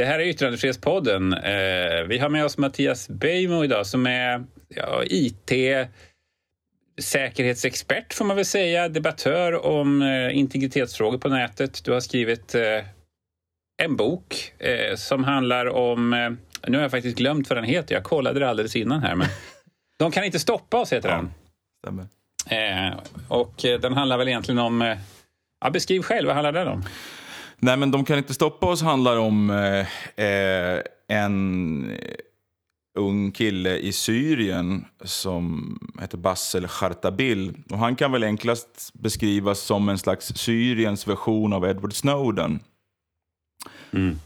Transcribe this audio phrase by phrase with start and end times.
[0.00, 1.32] Det här är Yttrandefrihetspodden.
[1.32, 5.52] Eh, vi har med oss Mattias Beijmo idag som är ja, IT
[7.00, 11.84] säkerhetsexpert får man väl säga, debattör om eh, integritetsfrågor på nätet.
[11.84, 12.62] Du har skrivit eh,
[13.82, 14.52] en bok
[14.96, 16.10] som handlar om,
[16.66, 19.26] nu har jag faktiskt glömt vad den heter, jag kollade det alldeles innan här, men
[19.98, 21.30] De kan inte stoppa oss heter den.
[21.78, 22.06] Stämmer.
[23.28, 24.96] Och den handlar väl egentligen om,
[25.60, 26.84] ja, beskriv själv, vad handlar den om?
[27.62, 29.50] Nej, men De kan inte stoppa oss handlar om
[30.16, 31.98] eh, en
[32.98, 37.54] ung kille i Syrien som heter Bassel Khartabil.
[37.70, 42.60] Och han kan väl enklast beskrivas som en slags Syriens version av Edward Snowden.
[43.92, 44.18] Mm.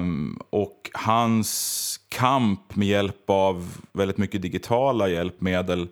[0.00, 5.88] Um, och hans kamp med hjälp av väldigt mycket digitala hjälpmedel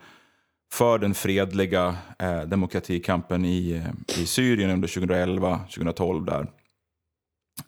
[0.72, 3.82] för den fredliga eh, demokratikampen i,
[4.18, 6.46] i Syrien under 2011-2012 där.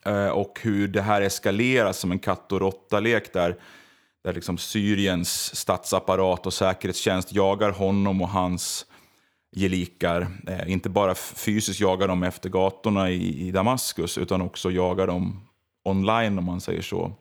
[0.07, 3.57] Eh, och hur det här eskalerar som en katt och råtta-lek där
[4.25, 8.87] där liksom Syriens statsapparat och säkerhetstjänst jagar honom och hans
[9.57, 10.27] gelikar.
[10.47, 15.41] Eh, inte bara fysiskt jagar dem efter gatorna i, i Damaskus utan också jagar dem
[15.85, 17.13] online om man säger så.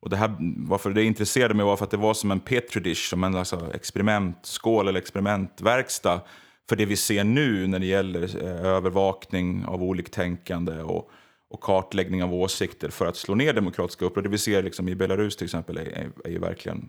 [0.00, 2.80] Och det här, varför det intresserade mig var för att det var som en petri
[2.80, 6.20] dish, som en alltså experimentskål eller experimentverkstad
[6.68, 11.10] för det vi ser nu när det gäller eh, övervakning av oliktänkande och
[11.48, 14.22] och kartläggning av åsikter för att slå ner demokratiska uppror.
[14.22, 16.88] Det vi ser liksom i Belarus till exempel är, är, är ju verkligen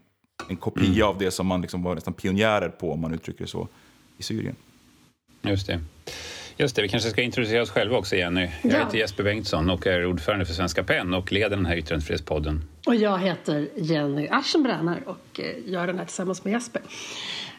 [0.49, 1.08] en kopia mm.
[1.08, 3.67] av det som man liksom var nästan pionjärer på, om man uttrycker det så,
[4.17, 4.55] i Syrien.
[5.41, 5.81] Just det.
[6.59, 8.49] Just det, vi kanske ska introducera oss själva också, Jenny.
[8.61, 8.77] Jag ja.
[8.77, 12.64] heter Jesper Bengtsson och är ordförande för Svenska PEN och leder den här yttrandefrihetspodden.
[12.86, 16.81] Och jag heter Jenny Aschenbrenner och eh, gör den här tillsammans med Jesper.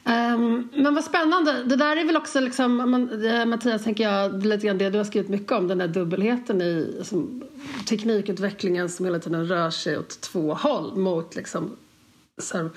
[0.04, 1.64] Um, men vad spännande.
[1.64, 4.98] Det där är väl också, liksom, man, det, Mattias, tänker jag, lite grann det du
[4.98, 7.45] har skrivit mycket om, den där dubbelheten i som,
[7.89, 11.77] teknikutvecklingen som hela tiden rör sig åt två håll mot liksom,
[12.39, 12.70] så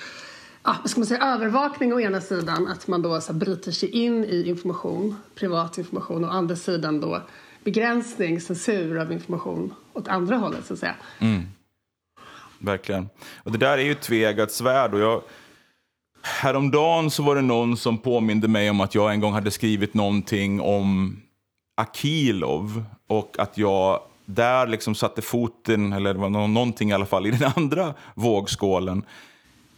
[0.63, 3.89] ja, ska man säga, övervakning å ena sidan, att man då så här, bryter sig
[3.89, 7.21] in i information, privat information, och å andra sidan då
[7.63, 10.95] begränsning, censur av information åt andra hållet, så att säga.
[11.19, 11.41] Mm.
[12.59, 13.09] Verkligen.
[13.43, 14.93] Och det där är ju ett tveeggat svärd.
[14.93, 15.21] Och jag
[16.21, 19.93] Häromdagen så var det någon som påminde mig om att jag en gång hade skrivit
[19.93, 21.21] någonting om
[21.77, 27.27] Akilov och att jag där liksom satte foten, eller det var någonting i alla fall,
[27.27, 29.03] i den andra vågskålen.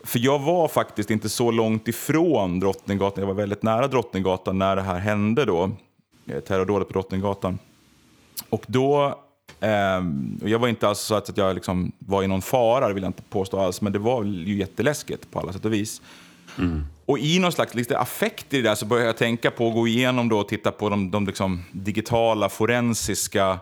[0.04, 4.76] För jag var faktiskt inte så långt ifrån Drottninggatan, jag var väldigt nära Drottninggatan när
[4.76, 5.72] det här hände då,
[6.28, 7.60] eh, terrordådet på Drottninggatan.
[8.50, 9.20] Och då,
[9.60, 9.70] eh,
[10.42, 13.10] jag var inte alls så att jag liksom var i någon fara, det vill jag
[13.10, 16.02] inte påstå alls, men det var ju jätteläskigt på alla sätt och vis.
[16.58, 16.86] Mm.
[17.06, 19.74] Och i någon slags lite affekt i det där så började jag tänka på att
[19.74, 23.60] gå igenom då och titta på de, de liksom digitala forensiska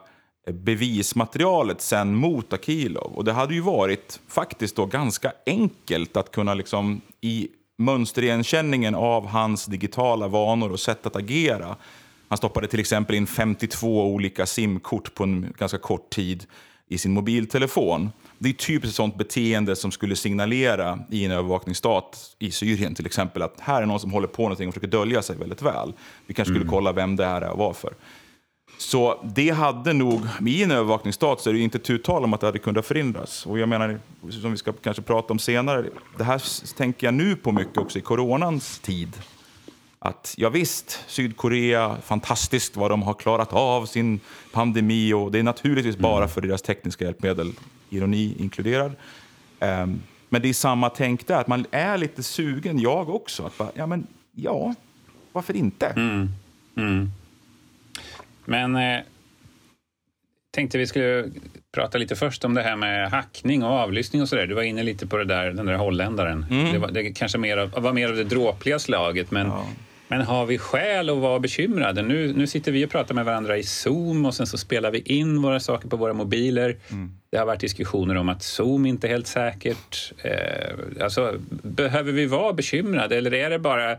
[0.48, 3.12] eh, bevismaterialet sen mot Akilov.
[3.16, 7.48] Och det hade ju varit faktiskt då ganska enkelt att kunna liksom i
[7.78, 11.76] mönsterigenkänningen av hans digitala vanor och sätt att agera.
[12.28, 16.46] Han stoppade till exempel in 52 olika simkort på en ganska kort tid
[16.88, 18.10] i sin mobiltelefon.
[18.44, 23.42] Det är typiskt sånt beteende som skulle signalera i en övervakningsstat i Syrien till exempel
[23.42, 25.94] att här är någon som håller på någonting och försöker dölja sig väldigt väl.
[26.28, 26.72] Vi kanske skulle mm.
[26.72, 27.94] kolla vem det här är och varför.
[28.78, 32.40] Så det hade nog, i en övervakningsstat så är det inte tu tal om att
[32.40, 33.46] det hade kunnat förhindras.
[33.46, 34.00] Och jag menar,
[34.42, 35.86] som vi ska kanske prata om senare,
[36.18, 36.42] det här
[36.78, 39.18] tänker jag nu på mycket också i coronans tid
[40.00, 44.20] att ja, visst, Sydkorea, fantastiskt vad de har klarat av sin
[44.52, 46.02] pandemi och det är naturligtvis mm.
[46.02, 47.54] bara för deras tekniska hjälpmedel,
[47.92, 48.92] ironi inkluderad.
[49.60, 53.58] Um, men det är samma tänk där, att man är lite sugen, jag också, att
[53.58, 54.76] bara, ja men ja,
[55.32, 55.86] varför inte?
[55.86, 56.30] Mm.
[56.78, 57.12] Mm.
[58.46, 59.00] Men eh,
[60.52, 61.30] tänkte vi skulle
[61.72, 64.48] prata lite först om det här med hackning och avlyssning och sådär.
[64.48, 66.46] Du var inne lite på det där, den där holländaren.
[66.50, 66.74] Mm.
[66.74, 69.66] Det, var, det kanske mer av, var mer av det dråpliga slaget, men ja.
[70.12, 72.02] Men har vi skäl att vara bekymrade?
[72.02, 75.00] Nu, nu sitter vi och pratar med varandra i Zoom och sen så spelar vi
[75.00, 76.78] in våra saker på våra mobiler.
[76.90, 77.12] Mm.
[77.30, 80.14] Det har varit diskussioner om att Zoom inte är helt säkert.
[80.24, 83.98] Eh, alltså, behöver vi vara bekymrade eller är det bara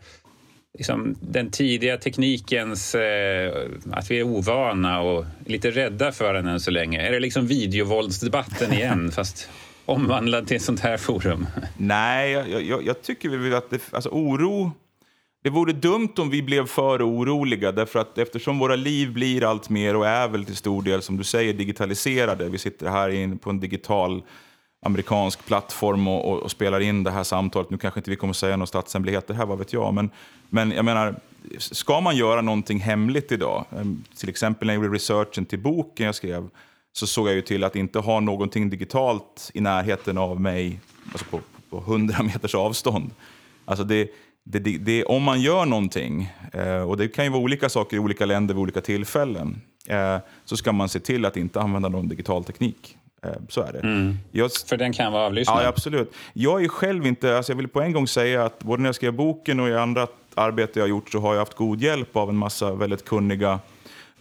[0.79, 2.94] liksom, den tidiga teknikens...
[2.94, 3.53] Eh,
[3.93, 7.00] att vi är ovana och lite rädda för den än så länge?
[7.00, 9.49] Är det liksom videovåldsdebatten igen fast
[9.85, 11.47] omvandlad till ett sånt här forum?
[11.76, 14.73] Nej, jag, jag, jag tycker väl att det, alltså, oro
[15.42, 19.68] det vore dumt om vi blev för oroliga, därför att eftersom våra liv blir allt
[19.68, 22.48] mer och är väl till stor del, som du säger, digitaliserade.
[22.48, 24.22] Vi sitter här på en digital
[24.82, 27.70] amerikansk plattform och, och, och, spelar in det här samtalet.
[27.70, 29.94] Nu kanske inte vi kommer säga några statshemligheter här, vad vet jag.
[29.94, 30.10] Men,
[30.50, 31.14] men jag menar,
[31.58, 36.06] ska man göra någonting hemligt idag, ehm, till exempel när jag gjorde researchen till boken
[36.06, 36.48] jag skrev,
[36.92, 40.80] så såg jag ju till att inte ha någonting digitalt i närheten av mig,
[41.12, 41.40] alltså på,
[41.70, 43.10] på 100 meters avstånd.
[43.64, 44.10] Alltså det,
[44.44, 47.96] det, det, det, om man gör någonting, eh, och det kan ju vara olika saker
[47.96, 51.88] i olika länder vid olika tillfällen, eh, så ska man se till att inte använda
[51.88, 52.96] någon digital teknik.
[53.26, 53.78] Eh, så är det.
[53.78, 54.18] Mm.
[54.30, 55.64] Jag, För den kan vara avlyssnad?
[55.64, 56.14] Ja, absolut.
[56.32, 58.94] Jag är själv inte, alltså jag vill på en gång säga att både när jag
[58.94, 62.16] skrev boken och i andra arbete jag har gjort så har jag haft god hjälp
[62.16, 63.58] av en massa väldigt kunniga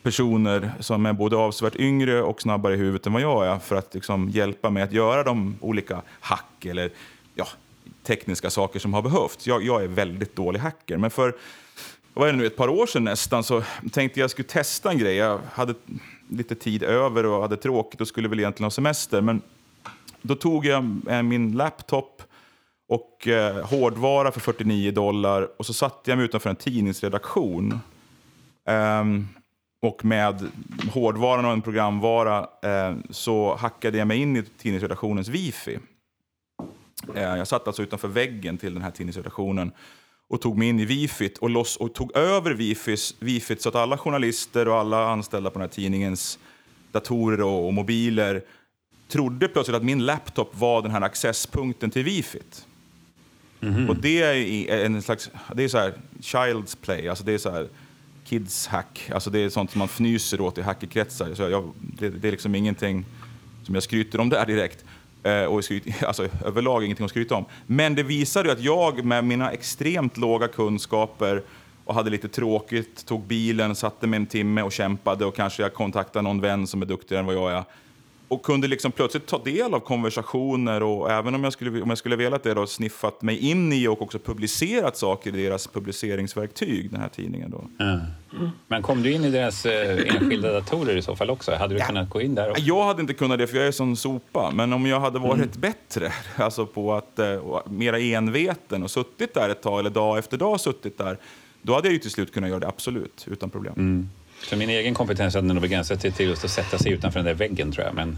[0.04, 3.76] personer som är både avsevärt yngre och snabbare i huvudet än vad jag är för
[3.76, 6.90] att liksom hjälpa mig att göra de olika hack eller
[7.36, 7.48] ja,
[8.04, 9.48] tekniska saker som har behövts.
[9.48, 11.36] Jag, jag är väldigt dålig hacker, men för
[12.14, 14.98] vad är det nu, ett par år sedan nästan så tänkte jag skulle testa en
[14.98, 15.16] grej.
[15.16, 15.74] Jag hade
[16.30, 19.22] lite tid över och hade tråkigt och skulle väl egentligen ha semester.
[19.22, 19.42] Men
[20.22, 22.24] då tog jag eh, min laptop
[22.88, 27.80] och eh, hårdvara för 49 dollar och så satte jag mig utanför en tidningsredaktion.
[28.66, 29.28] Um,
[29.82, 30.52] och med
[30.94, 35.80] hårdvaran och en programvara eh, så hackade jag mig in i tidningsredaktionens wifi.
[37.16, 39.72] Eh, jag satt alltså utanför väggen till den här tidningsredaktionen
[40.30, 43.76] och tog mig in i wifit och, loss, och tog över wifis, wifit så att
[43.76, 46.40] alla journalister och alla anställda på den här tidningens
[46.92, 48.44] datorer och, och mobiler
[49.08, 52.66] trodde plötsligt att min laptop var den här accesspunkten till wifit.
[53.62, 53.90] Mm -hmm.
[53.90, 57.52] Och det är en slags, det är så här child's play, alltså det är så
[57.52, 57.68] här
[58.26, 61.34] kids hack, alltså det är sånt som man fnyser åt i hackerkretsar.
[61.34, 63.06] Så jag, det, det är liksom ingenting
[63.64, 64.86] som jag skryter om där direkt.
[65.24, 67.46] Eh, och skryt, alltså, överlag ingenting att skryta om.
[67.68, 71.44] Men det visade ju att jag med mina extremt låga kunskaper
[71.86, 75.74] och hade lite tråkigt, tog bilen, satte mig en timme och kämpade och kanske jag
[75.74, 77.64] kontaktade någon vän som är duktigare än vad jag är
[78.32, 81.98] och kunde liksom plötsligt ta del av konversationer och även om jag skulle, om jag
[81.98, 86.92] skulle velat det då, sniffat mig in i och också publicerat saker i deras publiceringsverktyg,
[86.92, 87.52] den här tidningen.
[87.52, 87.84] Då.
[87.84, 88.00] Mm.
[88.68, 91.52] Men kom du in i deras eh, enskilda datorer i så fall också?
[91.52, 91.86] Hade du ja.
[91.86, 92.50] kunnat gå in där?
[92.50, 92.64] Också?
[92.64, 94.52] Jag hade inte kunnat det, för jag är sån sopa.
[94.54, 95.50] Men om jag hade varit mm.
[95.58, 100.38] bättre, alltså på att eh, mera enveten och suttit där ett tag, eller dag efter
[100.38, 101.18] dag suttit där,
[101.62, 103.74] då hade jag ju till slut kunnat göra det, absolut, utan problem.
[103.78, 104.10] Mm.
[104.44, 107.26] Så min egen kompetens hade nog begränsat sig till just att sätta sig utanför den
[107.26, 107.96] där väggen tror jag.
[107.96, 108.18] Men,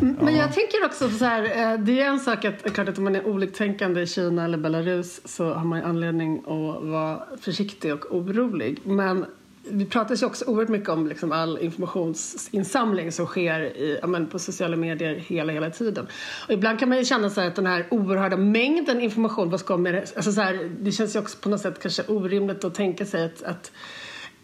[0.20, 3.04] men jag tänker också så här, eh, det är en sak att, klart att om
[3.04, 8.16] man är oliktänkande i Kina eller Belarus så har man anledning att vara försiktig och
[8.16, 8.78] orolig.
[8.84, 9.26] Men
[9.64, 14.38] vi pratar ju också oerhört mycket om liksom all informationsinsamling som sker i, men, på
[14.38, 16.06] sociala medier hela, hela tiden.
[16.46, 19.76] Och ibland kan man ju känna så att den här oerhörda mängden information, vad ska
[19.76, 20.16] med det?
[20.16, 23.24] Alltså så här, det känns ju också på något sätt kanske orimligt att tänka sig
[23.24, 23.72] att, att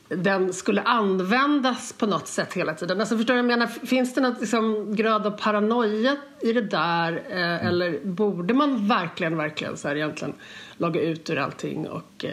[0.08, 3.00] den skulle användas på något sätt hela tiden.
[3.00, 3.66] Alltså förstår du jag menar?
[3.66, 7.22] Finns det något liksom, grad av paranoia i det där?
[7.31, 7.66] Eh, mm.
[7.66, 10.34] Eller borde man verkligen, verkligen så här egentligen
[10.76, 12.31] logga ut ur allting och eh,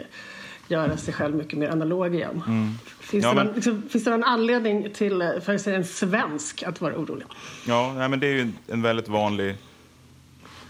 [0.68, 2.42] göra sig själv mycket mer analog igen?
[2.46, 2.72] Mm.
[3.00, 5.84] Finns, ja, det någon, liksom, finns det någon anledning till, eh, för att säga en
[5.84, 7.26] svensk, att vara orolig?
[7.66, 9.56] Ja, nej, men det är ju en väldigt vanlig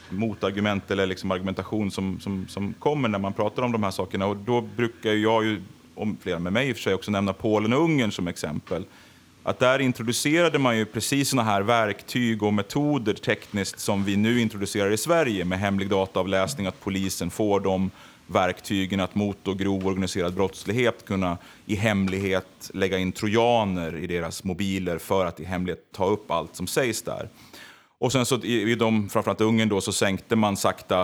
[0.08, 4.26] motargument eller liksom argumentation som, som, som kommer när man pratar om de här sakerna.
[4.26, 5.62] Och då brukar jag ju
[5.96, 8.84] och flera med mig i och för sig också nämna Polen och Ungern som exempel.
[9.42, 14.40] Att där introducerade man ju precis sådana här verktyg och metoder tekniskt som vi nu
[14.40, 17.90] introducerar i Sverige med hemlig dataavläsning, att polisen får de
[18.26, 24.98] verktygen att mot grov organiserad brottslighet kunna i hemlighet lägga in trojaner i deras mobiler
[24.98, 27.28] för att i hemlighet ta upp allt som sägs där.
[27.98, 31.02] Och sen så i, i de, framförallt Ungern då, så sänkte man sakta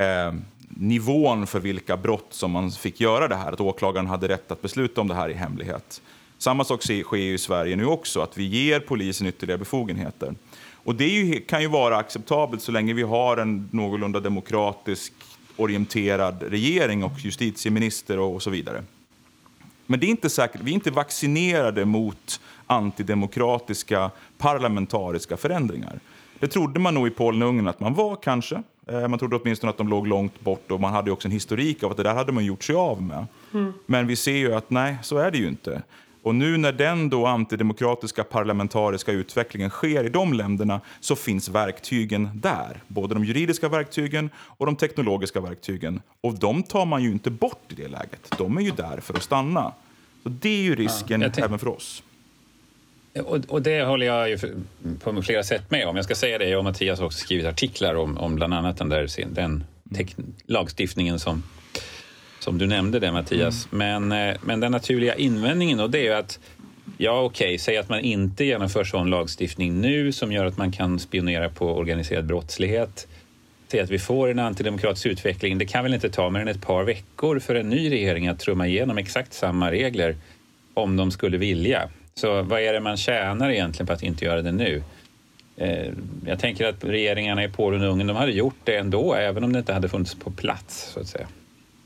[0.00, 0.32] eh,
[0.68, 3.52] nivån för vilka brott som man fick göra det här.
[3.52, 6.02] Att åklagaren hade rätt att besluta om det här i hemlighet.
[6.38, 10.34] Samma sak sker i Sverige nu också, att vi ger polisen ytterligare befogenheter.
[10.84, 15.12] Och det ju, kan ju vara acceptabelt så länge vi har en någorlunda demokratisk
[15.56, 18.84] orienterad regering och justitieminister och, och så vidare.
[19.86, 26.00] Men det är inte säkert, vi är inte vaccinerade mot antidemokratiska parlamentariska förändringar.
[26.38, 28.62] Det trodde man nog i Polen och Ungern att man var kanske.
[28.86, 31.82] Eh, man trodde åtminstone att de låg långt bort och man hade också en historik
[31.82, 33.26] av att det där hade man gjort sig av med.
[33.54, 33.72] Mm.
[33.86, 35.82] Men vi ser ju att nej, så är det ju inte.
[36.22, 42.30] Och nu när den då antidemokratiska parlamentariska utvecklingen sker i de länderna så finns verktygen
[42.34, 42.82] där.
[42.88, 46.00] Både de juridiska verktygen och de teknologiska verktygen.
[46.20, 48.34] Och de tar man ju inte bort i det läget.
[48.38, 49.72] De är ju där för att stanna.
[50.22, 52.02] Så det är ju risken ja, även för oss.
[53.22, 54.38] Och, och, det håller jag ju
[55.00, 55.96] på flera sätt med om.
[55.96, 58.76] Jag ska säga det, jag och Mattias har också skrivit artiklar om, om bland annat
[58.76, 59.64] den, där, den
[60.46, 61.42] lagstiftningen som,
[62.38, 63.68] som du nämnde där Mattias.
[63.72, 64.08] Mm.
[64.08, 66.38] Men, eh, men den naturliga invändningen då, det är ju att
[66.98, 67.58] Ja, okej, okay.
[67.58, 71.76] säg att man inte genomför sån lagstiftning nu som gör att man kan spionera på
[71.76, 73.08] organiserad brottslighet.
[73.68, 75.58] Säg att vi får en antidemokratisk utveckling.
[75.58, 78.38] Det kan väl inte ta mer än ett par veckor för en ny regering att
[78.38, 80.16] trumma igenom exakt samma regler
[80.74, 81.88] om de skulle vilja.
[82.14, 84.82] Så vad är det man tjänar egentligen på att inte göra det nu?
[85.56, 85.92] Eh,
[86.26, 89.52] jag tänker att regeringarna i Polen och Ungern de hade gjort det ändå, även om
[89.52, 90.90] det inte hade funnits på plats.
[90.94, 91.26] så att säga.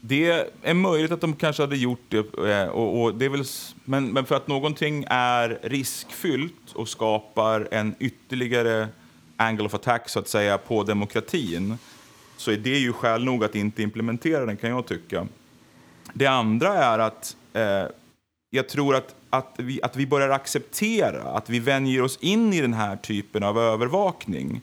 [0.00, 3.44] Det är möjligt att de kanske hade gjort det, eh, och, och det är väl,
[3.84, 8.88] men, men för att någonting är riskfyllt och skapar en ytterligare
[9.36, 11.78] angle of attack så att säga på demokratin
[12.36, 15.26] så är det ju skäl nog att inte implementera den kan jag tycka.
[16.12, 17.84] Det andra är att eh,
[18.50, 22.60] jag tror att, att, vi, att vi börjar acceptera, att vi vänjer oss in i
[22.60, 24.60] den här typen av övervakning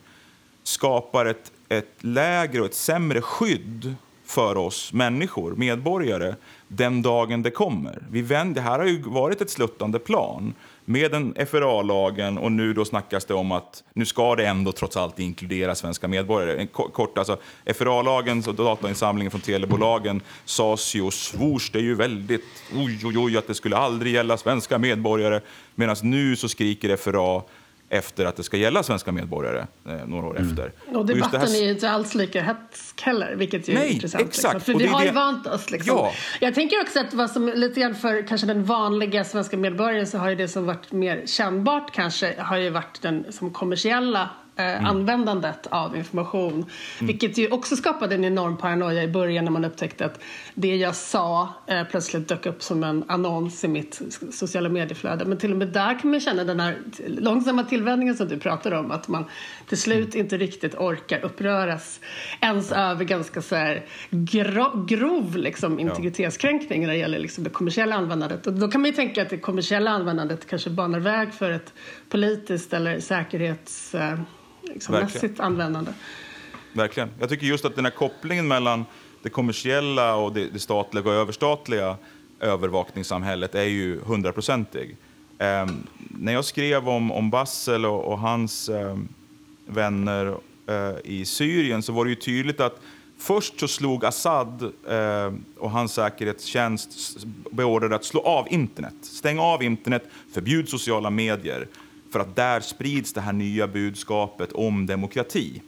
[0.64, 3.96] skapar ett, ett lägre och ett sämre skydd
[4.26, 6.36] för oss människor, medborgare,
[6.68, 8.04] den dagen det kommer.
[8.10, 10.54] Vi vänder, det här har ju varit ett sluttande plan
[10.86, 14.98] med den FRA-lagen och nu då snackas det om att nu ska det ändå trots
[14.98, 16.60] allt inkludera svenska medborgare.
[16.60, 17.38] En kort, alltså,
[17.76, 23.38] FRA-lagen och datainsamlingen från telebolagen sades ju och svors det ju väldigt oj, oj, oj
[23.38, 25.42] att det skulle aldrig gälla svenska medborgare.
[25.76, 27.42] Medan nu så skriker FRA
[27.98, 30.50] efter att det ska gälla svenska medborgare eh, några år mm.
[30.50, 30.72] efter.
[30.98, 31.56] Och debatten och här...
[31.56, 34.26] är ju inte alls lika hetsk heller, vilket ju är Nej, intressant.
[34.26, 34.40] Liksom.
[34.40, 34.68] Exakt.
[34.68, 34.74] Liksom.
[34.74, 35.72] För vi har ju vant oss.
[35.72, 35.98] Liksom.
[35.98, 36.12] Ja.
[36.40, 40.18] Jag tänker också att vad som lite grann för kanske den vanliga svenska medborgaren så
[40.18, 44.86] har ju det som varit mer kännbart kanske har ju varit den som kommersiella mm.
[44.86, 46.54] användandet av information.
[46.54, 46.68] Mm.
[47.00, 50.20] Vilket ju också skapade en enorm paranoia i början när man upptäckte att
[50.54, 55.26] det jag sa eh, plötsligt dök upp som en annons i mitt sociala medieflöde.
[55.26, 58.78] Men till och med där kan man känna den här långsamma tillvänjningen som du pratade
[58.78, 58.92] om.
[58.92, 59.26] Att man
[59.68, 60.26] till slut mm.
[60.26, 62.00] inte riktigt orkar uppröras
[62.42, 67.96] ens över ganska så här gro grov liksom, integritetskränkning när det gäller liksom, det kommersiella
[67.96, 68.48] användandet.
[68.48, 71.74] Och då kan man ju tänka att det kommersiella användandet kanske banar väg för ett
[72.10, 74.20] politiskt eller säkerhets eh,
[74.74, 75.92] liksom, mässigt användande.
[76.74, 77.10] Verkligen.
[77.20, 78.86] Jag tycker just att den här kopplingen mellan
[79.24, 81.98] det kommersiella och det, det statliga och överstatliga
[82.40, 84.98] övervakningssamhället är ju hundraprocentig.
[85.38, 85.66] Eh,
[85.98, 88.98] när jag skrev om, om Bassel och, och hans eh,
[89.66, 92.80] vänner eh, i Syrien så var det ju tydligt att
[93.18, 97.18] först så slog Assad eh, och hans säkerhetstjänst
[97.52, 98.96] beordrade att slå av internet.
[99.02, 100.04] Stäng av internet,
[100.34, 101.68] förbjud sociala medier.
[102.16, 105.62] För att där sprids det här nya budskapet om demokrati.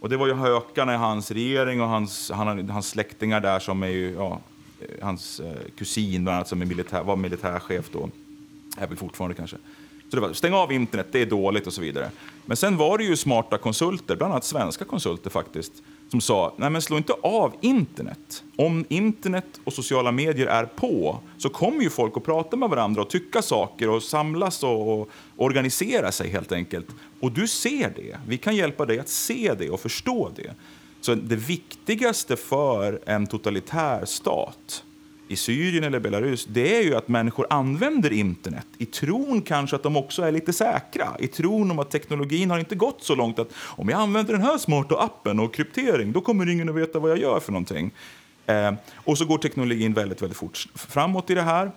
[0.00, 3.82] Och det var ju hökarna i hans regering och hans, han, hans släktingar där som
[3.82, 4.40] är ju, ja,
[4.80, 8.10] eh, hans eh, kusin bland annat som är militär, var militärchef då,
[8.76, 9.56] är väl fortfarande kanske.
[10.10, 12.10] Så det var, stäng av internet, det är dåligt och så vidare.
[12.44, 15.72] Men sen var det ju smarta konsulter, bland annat svenska konsulter faktiskt,
[16.12, 18.44] som sa, nej men slå inte av internet.
[18.56, 23.02] Om internet och sociala medier är på så kommer ju folk att prata med varandra
[23.02, 26.86] och tycka saker och samlas och, och organisera sig helt enkelt.
[27.20, 28.18] Och du ser det.
[28.26, 30.54] Vi kan hjälpa dig att se det och förstå det.
[31.00, 34.84] Så det viktigaste för en totalitär stat
[35.32, 39.82] i Syrien eller Belarus, det är ju att människor använder internet i tron kanske att
[39.82, 41.16] de också är lite säkra.
[41.18, 44.42] I tron om att teknologin har inte gått så långt att om jag använder den
[44.42, 47.90] här smarta appen och kryptering, då kommer ingen att veta vad jag gör för någonting.
[48.46, 51.70] Eh, och så går teknologin väldigt, väldigt fort framåt i det här.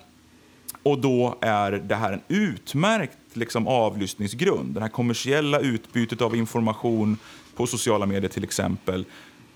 [0.83, 4.73] Och då är det här en utmärkt liksom, avlyssningsgrund.
[4.73, 7.17] Det här kommersiella utbytet av information
[7.55, 9.05] på sociala medier till exempel,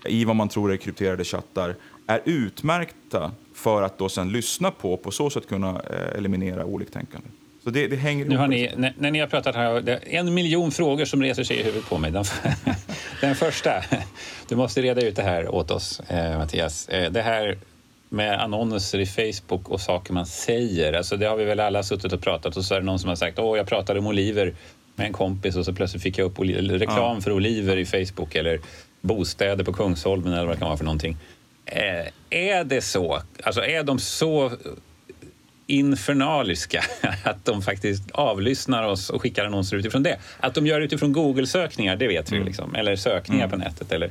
[0.04, 1.76] i vad man tror är krypterade chattar,
[2.06, 7.28] är utmärkta för att då sen lyssna på på så sätt kunna eh, eliminera oliktänkande.
[7.64, 10.34] Så det, det hänger nu har ni, när, när, ni har pratat har jag en
[10.34, 12.10] miljon frågor som reser sig i huvudet på mig.
[12.10, 12.24] Den,
[13.20, 13.72] den första,
[14.48, 16.88] du måste reda ut det här åt oss, eh, Mattias.
[16.88, 17.58] Eh, det här
[18.08, 20.92] med annonser i Facebook och saker man säger.
[20.92, 23.08] Alltså det har vi väl alla suttit och pratat och så är det någon som
[23.08, 24.54] har sagt åh, jag pratade om oliver
[24.96, 27.20] med en kompis och så plötsligt fick jag upp reklam ja.
[27.20, 28.60] för oliver i Facebook eller
[29.00, 31.16] bostäder på Kungsholmen eller vad det kan vara för någonting.
[31.70, 33.22] Eh, är det så?
[33.42, 34.52] Alltså är de så
[35.66, 36.84] infernaliska
[37.24, 40.18] att de faktiskt avlyssnar oss och skickar annonser utifrån det?
[40.40, 42.46] Att de gör det utifrån Google-sökningar, det vet vi mm.
[42.46, 42.74] liksom.
[42.74, 43.50] Eller sökningar mm.
[43.50, 43.92] på nätet.
[43.92, 44.10] Eller,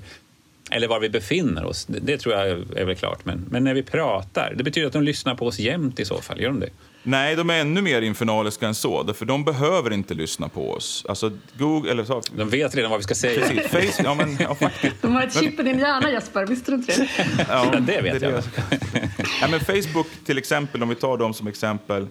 [0.71, 3.25] eller var vi befinner oss, det, det, tror jag är väl klart.
[3.25, 6.21] Men, men när vi pratar, det betyder att de lyssnar på oss jämt i så
[6.21, 6.41] fall.
[6.41, 6.69] Gör de det?
[7.03, 9.13] Nej, de är ännu mer infernaliska än så.
[9.13, 11.05] För de behöver inte lyssna på oss.
[11.09, 13.47] Alltså, Google, eller så, de vet redan vad vi ska säga.
[13.47, 14.57] Precis, face, ja, men, ja,
[15.01, 16.45] de har ett chip i din hjärna, Jesper.
[16.45, 17.09] Visste du inte det?
[17.49, 18.43] Ja, det vet det jag.
[19.41, 22.07] ja, men Facebook, till exempel, om vi tar dem som exempel.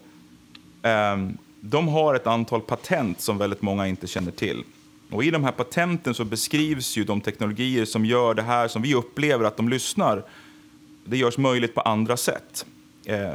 [0.83, 4.64] Um, de har ett antal patent som väldigt många inte känner till.
[5.11, 8.83] Och I de här patenten så beskrivs ju de teknologier som gör det här som
[8.83, 10.25] vi upplever att de lyssnar.
[11.04, 12.66] Det görs möjligt på andra sätt.
[13.04, 13.35] Eh,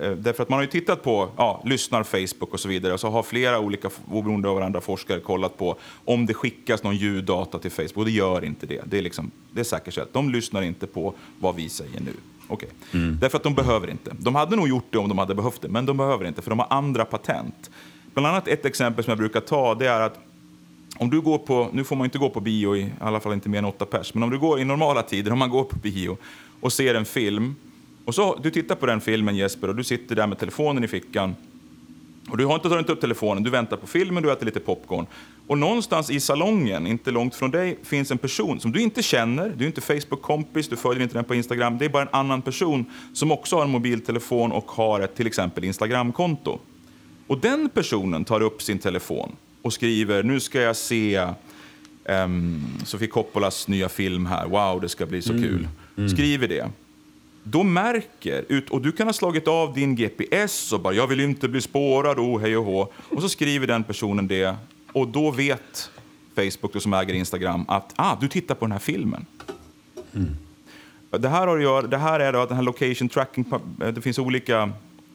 [0.00, 3.08] därför att man har ju tittat på, ja, lyssnar Facebook och så vidare, och så
[3.08, 7.70] har flera olika oberoende av varandra forskare kollat på om det skickas någon ljuddata till
[7.70, 8.82] Facebook, och det gör inte det.
[8.86, 10.12] Det är, liksom, det är säkerställt.
[10.12, 12.12] De lyssnar inte på vad vi säger nu.
[12.48, 12.68] Okej.
[13.20, 14.16] Därför att de behöver inte.
[14.18, 16.50] De hade nog gjort det om de hade behövt det, men de behöver inte för
[16.50, 17.70] de har andra patent.
[18.14, 20.18] Bland annat ett exempel som jag brukar ta det är att
[20.98, 23.32] om du går på, nu får man inte gå på bio i, i alla fall
[23.32, 25.64] inte mer än åtta pers, men om du går i normala tider, om man går
[25.64, 26.16] på bio
[26.60, 27.54] och ser en film
[28.06, 30.88] och så du tittar på den filmen Jesper och du sitter där med telefonen i
[30.88, 31.34] fickan.
[32.28, 35.06] Och du har inte tagit upp telefonen, du väntar på filmen, du äter lite popcorn.
[35.46, 39.52] Och någonstans i salongen, inte långt från dig, finns en person som du inte känner,
[39.56, 42.42] du är inte Facebook-kompis, du följer inte den på Instagram, det är bara en annan
[42.42, 46.58] person som också har en mobiltelefon och har ett till exempel Instagram-konto.
[47.26, 51.26] Och den personen tar upp sin telefon och skriver, nu ska jag se
[52.04, 55.68] um, Sofie Coppolas nya film här, wow det ska bli så kul.
[56.08, 56.70] Skriver det
[57.48, 61.20] då märker, ut, och du kan ha slagit av din GPS och bara jag vill
[61.20, 62.92] inte bli spårad, oh hej och hå.
[63.10, 64.56] Och så skriver den personen det
[64.92, 65.90] och då vet
[66.34, 69.26] Facebook då, som äger Instagram att ah, du tittar på den här filmen.
[71.10, 73.44] Det här, har att göra, det här är då att den här location tracking,
[73.94, 74.70] det finns olika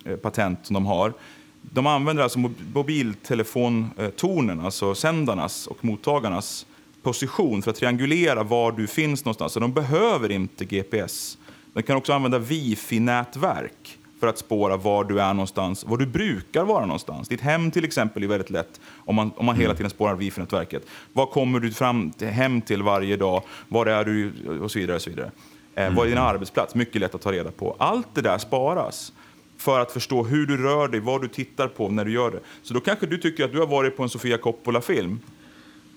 [0.05, 1.13] eh, patent som de har.
[1.61, 2.39] De använder alltså
[2.73, 6.65] mobiltelefontornen, alltså sändarnas och mottagarnas
[7.03, 9.53] position för att triangulera var du finns någonstans.
[9.53, 11.37] Så de behöver inte GPS.
[11.73, 16.63] De kan också använda wifi-nätverk för att spåra var du är någonstans, var du brukar
[16.63, 17.27] vara någonstans.
[17.27, 20.85] Ditt hem till exempel är väldigt lätt om man, om man hela tiden spårar wifi-nätverket.
[21.13, 23.43] Var kommer du fram till, hem till varje dag?
[23.67, 24.31] Var är du?
[24.61, 24.95] Och så vidare.
[24.95, 25.31] Och så vidare.
[25.75, 26.75] Eh, Var är din arbetsplats?
[26.75, 27.75] Mycket lätt att ta reda på.
[27.79, 29.13] Allt det där sparas
[29.57, 32.39] för att förstå hur du rör dig, vad du tittar på när du gör det.
[32.63, 35.19] Så då kanske du tycker att du har varit på en Sofia Coppola-film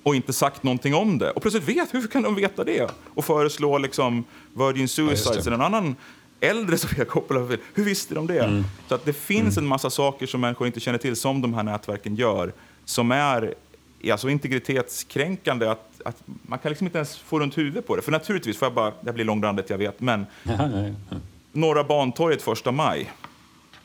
[0.04, 1.30] och inte sagt någonting om det.
[1.30, 2.90] Och plötsligt vet, hur kan de veta det?
[3.14, 5.96] Och föreslå liksom Virgin Suicides eller en annan
[6.40, 7.60] äldre Sofia Coppola-film.
[7.74, 8.64] Hur visste de det?
[8.88, 11.62] Så att det finns en massa saker som människor inte känner till, som de här
[11.62, 12.52] nätverken gör,
[12.84, 13.54] som är
[14.00, 18.02] ja, så integritetskränkande att, att man kan liksom inte ens få runt huvudet på det.
[18.02, 20.26] För naturligtvis, får jag bara, det blir långrandigt, jag vet, men
[21.52, 23.10] Norra Bantorget första maj.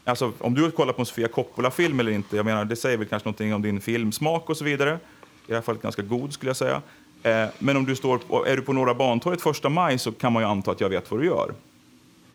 [0.03, 3.07] Alltså, om du kollar på en Sofia Coppola-film eller inte, jag menar, det säger väl
[3.07, 4.99] kanske någonting om din filmsmak och så vidare.
[5.49, 6.81] I det här fallet ganska god skulle jag säga.
[7.23, 10.43] Eh, men om du står är du på Norra Bantorget första maj så kan man
[10.43, 11.53] ju anta att jag vet vad du gör.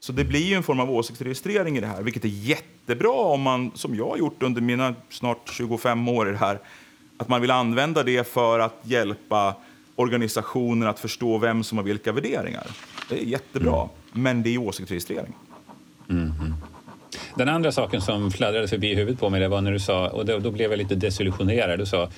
[0.01, 3.41] Så det blir ju en form av åsiktsregistrering i det här, vilket är jättebra om
[3.41, 6.59] man, som jag har gjort under mina snart 25 år i det här,
[7.17, 9.55] att man vill använda det för att hjälpa
[9.97, 12.67] organisationer att förstå vem som har vilka värderingar.
[13.09, 15.33] Det är jättebra, men det är åsiktsregistrering.
[17.35, 20.27] Den andra saken som fladdrade förbi huvudet på mig det var när du sa, och
[20.27, 22.09] då, då blev jag lite desillusionerad, du sa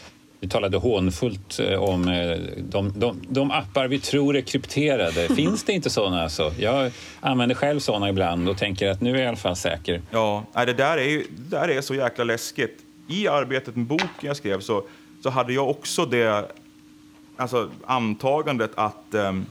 [0.41, 5.29] du talade hånfullt eh, om eh, de, de, de appar vi tror är krypterade.
[5.35, 6.23] Finns det inte såna?
[6.23, 6.53] Alltså?
[6.59, 10.03] Jag använder själv såna ibland och tänker att nu är jag i alla fall säker.
[10.11, 12.79] Ja, det där är, det där är så jäkla läskigt.
[13.09, 14.85] I arbetet med boken jag skrev så,
[15.23, 16.51] så hade jag också det
[17.37, 19.47] alltså, antagandet att ehm,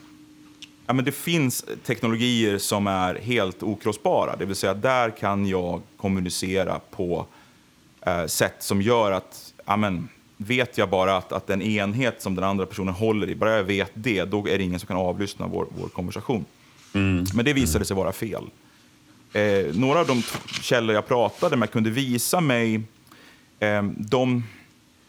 [0.88, 4.36] ja, men det finns teknologier som är helt okrossbara.
[4.36, 7.26] Det vill säga, där kan jag kommunicera på
[8.02, 12.36] eh, sätt som gör att ja, men, vet jag bara att, att den enhet som
[12.36, 14.98] den andra personen håller i, bara jag vet det, då är det ingen som kan
[14.98, 16.46] avlyssna vår, vår konversation.
[17.34, 18.44] Men det visade sig vara fel.
[19.34, 20.24] Eh, några av de
[20.62, 22.82] källor jag pratade med kunde visa mig
[23.60, 24.44] eh, de,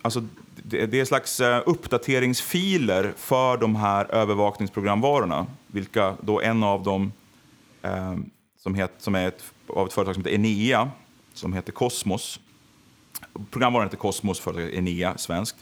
[0.03, 0.25] alltså,
[0.63, 5.47] det, det är slags eh, uppdateringsfiler för de här övervakningsprogramvarorna.
[5.67, 7.13] Vilka då en av dem,
[7.83, 8.17] eh,
[8.59, 10.91] som, het, som är ett, av ett företag som heter Enea,
[11.35, 12.41] som heter Cosmos.
[13.51, 15.57] Programvaran heter Cosmos, företaget Enea, svenskt.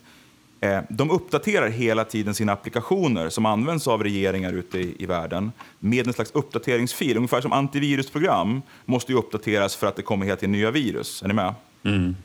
[0.61, 5.53] Eh, De uppdaterar hela tiden sina applikationer som används av regeringar ute i, i världen
[5.79, 7.17] med en slags uppdateringsfil.
[7.17, 11.23] Ungefär som antivirusprogram måste ju uppdateras för att det kommer hela tiden nya virus.
[11.23, 11.55] Är ni med?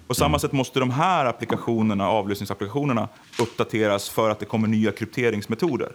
[0.08, 3.08] På samma sätt måste de här applikationerna, avlyssningsapplikationerna
[3.40, 5.92] uppdateras för att det kommer nya krypteringsmetoder.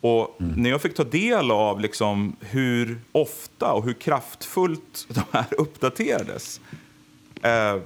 [0.00, 5.46] Och När jag fick ta del av liksom hur ofta och hur kraftfullt de här
[5.58, 6.60] uppdaterades
[7.42, 7.76] eh,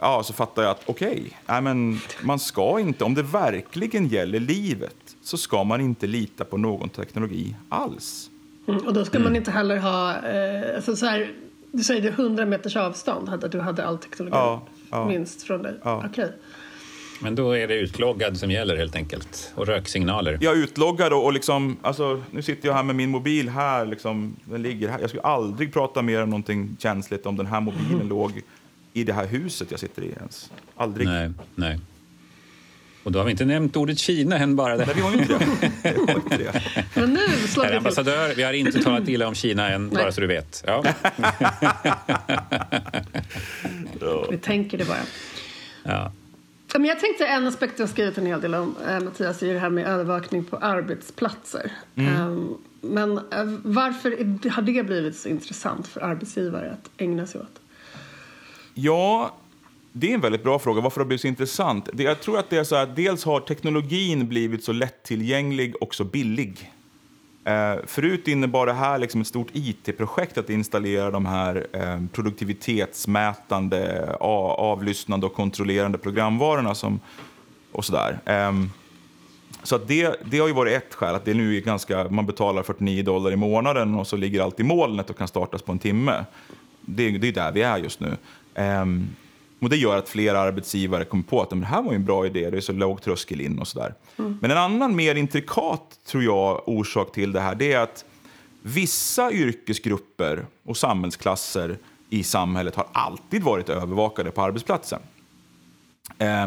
[0.00, 4.40] ja, så fattar jag att okej, nej, men man ska inte, om det verkligen gäller
[4.40, 8.30] livet, så ska man inte lita på någon teknologi alls.
[8.68, 11.32] Mm, och då ska man inte heller ha, eh, alltså så här,
[11.72, 15.06] du säger det 100 meters avstånd, hade, du hade all teknologi Ja, ja.
[15.06, 15.74] minst från dig.
[15.84, 16.04] Ja.
[16.10, 16.32] Okej.
[17.22, 19.52] Men då är det utloggad som gäller helt enkelt.
[19.54, 20.38] Och röksignaler.
[20.40, 24.36] Jag utloggad och, och liksom, alltså, nu sitter jag här med min mobil här, liksom,
[24.44, 25.00] den ligger här.
[25.00, 28.42] Jag skulle aldrig prata mer om någonting känsligt om den här mobilen låg
[28.92, 30.50] i det här huset jag sitter i ens.
[30.76, 31.06] Aldrig.
[31.06, 31.78] Nej, nej.
[33.02, 34.76] Och då har vi inte nämnt ordet Kina än bara.
[34.76, 34.94] Nej, Det.
[34.94, 35.46] vi har inte det.
[35.82, 36.62] Vi har inte det.
[37.00, 40.20] Men nu slår vi ambassadör, vi har inte talat illa om Kina än, bara så
[40.20, 40.64] du vet.
[40.66, 40.84] Ja.
[44.30, 44.98] Vi tänker det bara.
[45.82, 46.12] Ja.
[46.74, 49.46] Men jag tänkte en aspekt du har skrivit en hel del om, eh, Mattias, är
[49.46, 51.72] ju det här med övervakning på arbetsplatser.
[51.94, 52.14] Mm.
[52.16, 54.10] Ehm, men eh, varför
[54.50, 57.59] har det blivit så intressant för arbetsgivare att ägna sig åt?
[58.82, 59.30] Ja,
[59.92, 60.80] det är en väldigt bra fråga.
[60.80, 61.88] Varför har det blivit så intressant?
[61.96, 66.04] jag tror att det är så här, dels har teknologin blivit så lättillgänglig och så
[66.04, 66.72] billig.
[67.44, 74.14] Eh, förut innebar det här liksom ett stort IT-projekt att installera de här eh, produktivitetsmätande,
[74.20, 77.00] avlyssnande och kontrollerande programvarorna som,
[77.72, 78.20] och sådär.
[78.24, 78.52] Eh,
[79.62, 82.26] så att det, det har ju varit ett skäl, att det nu är ganska, man
[82.26, 85.72] betalar 49 dollar i månaden och så ligger allt i molnet och kan startas på
[85.72, 86.24] en timme.
[86.80, 88.16] Det, det är där vi är just nu.
[88.54, 89.08] Um,
[89.60, 92.50] och det gör att fler arbetsgivare kommer på att det här var en bra idé,
[92.50, 93.94] det är så låg tröskel in och sådär.
[94.18, 94.38] Mm.
[94.40, 98.04] Men en annan mer intrikat, tror jag, orsak till det här, det är att
[98.62, 101.78] vissa yrkesgrupper och samhällsklasser
[102.10, 105.00] i samhället har alltid varit övervakade på arbetsplatsen.
[106.18, 106.46] Eh,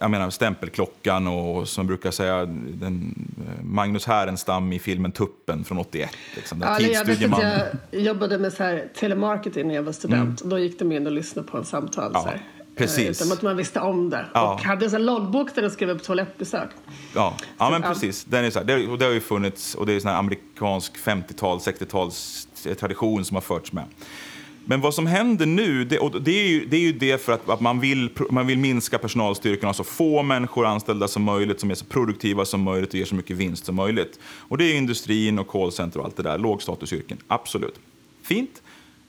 [0.00, 3.14] jag menar stämpelklockan och som brukar säga den,
[3.46, 6.10] eh, Magnus Härenstam i filmen Tuppen från 81.
[6.36, 7.42] Liksom, ja, jag, vet att
[7.90, 10.40] jag jobbade med så här, telemarketing när jag var student.
[10.40, 10.50] Mm.
[10.50, 12.10] Då gick de in och lyssnade på en samtal.
[12.14, 12.42] Ja, så här.
[12.78, 13.20] Precis.
[13.20, 14.26] Utan att man visste om det.
[14.34, 14.54] Ja.
[14.54, 16.68] Och hade en loggbok där de skrev upp toalettbesök.
[17.14, 18.24] Ja, ja men precis.
[18.24, 21.66] Den är så här, det, det har ju funnits, och det är en amerikansk 50-tals,
[21.66, 22.48] 60-tals
[22.80, 23.84] tradition som har förts med.
[24.70, 27.32] Men vad som händer nu, det, och det, är, ju, det är ju det för
[27.32, 31.70] att, att, man, vill, man vill minska personalstyrkan, alltså få människor anställda som möjligt, som
[31.70, 34.18] är så produktiva som möjligt och ger så mycket vinst som möjligt.
[34.24, 37.74] Och det är industrin och callcenter och allt det där, lågstatusyrken, absolut.
[38.22, 38.62] Fint.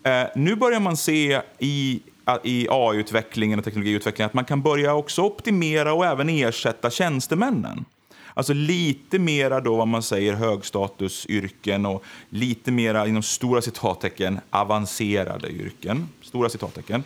[0.03, 2.01] Eh, nu börjar man se i,
[2.43, 7.85] i AI-utvecklingen och teknologiutvecklingen att man kan börja också optimera och även ersätta tjänstemännen.
[8.33, 15.49] Alltså lite mera då vad man säger högstatusyrken och lite mera inom stora citattecken avancerade
[15.49, 16.09] yrken.
[16.21, 17.03] Stora citattecken.